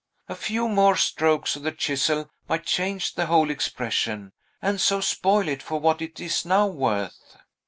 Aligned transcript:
A 0.27 0.33
few 0.33 0.67
more 0.67 0.95
strokes 0.97 1.55
of 1.55 1.61
the 1.61 1.71
chisel 1.71 2.31
might 2.49 2.65
change 2.65 3.13
the 3.13 3.27
whole 3.27 3.51
expression, 3.51 4.31
and 4.59 4.81
so 4.81 4.99
spoil 4.99 5.47
it 5.47 5.61
for 5.61 5.79
what 5.79 6.01
it 6.01 6.19
is 6.19 6.43
now 6.43 6.65
worth." 6.65 7.37